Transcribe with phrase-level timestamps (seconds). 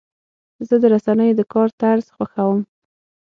[0.67, 2.59] زه د رسنیو د کار طرز خوښوم.